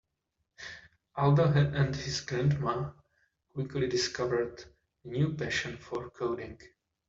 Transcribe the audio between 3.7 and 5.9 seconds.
discovered a new passion